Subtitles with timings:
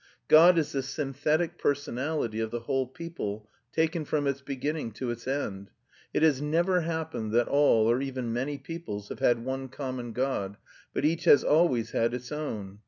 [0.27, 5.27] God is the synthetic personality of the whole people, taken from its beginning to its
[5.27, 5.69] end.
[6.11, 10.57] It has never happened that all, or even many, peoples have had one common god,
[10.91, 12.79] but each has always had its own.